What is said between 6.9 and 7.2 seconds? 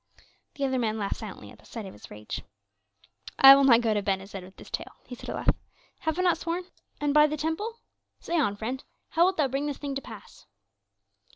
and